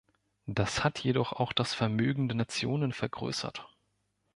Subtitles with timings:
[0.47, 3.69] Das hat jedoch auch das Vermögen der Nationen vergrößert.